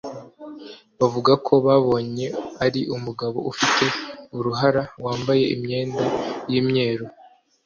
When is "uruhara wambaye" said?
4.37-5.43